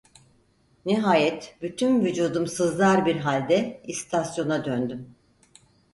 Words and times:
Nihayet, 0.85 1.55
bütün 1.61 2.01
vücudum 2.05 2.47
sızlar 2.47 3.05
bir 3.05 3.15
halde, 3.15 3.81
istasyona 3.87 4.65
döndüm… 4.65 5.15